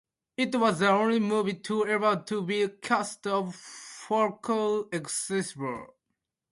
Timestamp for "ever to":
1.85-2.41